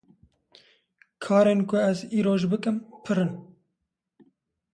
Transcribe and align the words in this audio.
Karên 1.23 1.59
ku 1.67 1.75
ez 1.89 1.99
îroj 2.17 2.41
bikim, 2.51 2.77
pir 3.03 3.17
in. 3.23 3.31